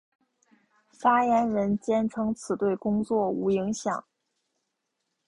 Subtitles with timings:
[0.99, 4.03] 发言人坚称此对工作无影响。